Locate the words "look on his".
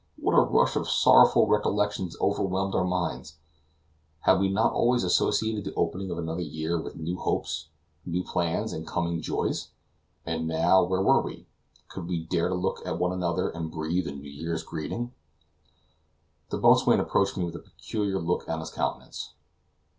18.17-18.71